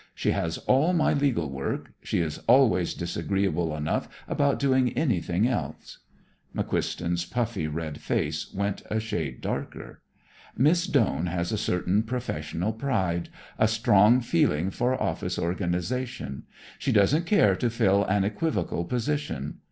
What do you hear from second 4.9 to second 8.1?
anything else." McQuiston's puffy red